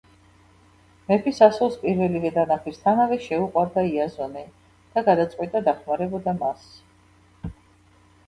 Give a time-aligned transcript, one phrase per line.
[1.09, 4.43] მეფის ასულს პირველივე დანახვისთანავე შეუყვარდა იაზონი
[4.95, 6.65] და გადაწყვიტა დახმარებოდა მას.